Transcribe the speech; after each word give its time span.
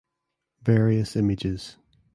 Various 0.63 1.15
images. 1.15 1.77